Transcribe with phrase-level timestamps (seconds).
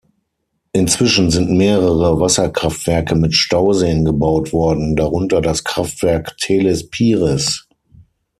[0.71, 7.67] Inzwischen sind mehrere Wasserkraftwerke mit Stauseen gebaut worden, darunter das Kraftwerk Teles Pires.